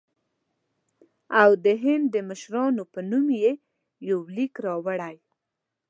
[1.41, 3.51] او د هند د مشرانو په نوم یې
[4.09, 5.15] یو لیک راوړی.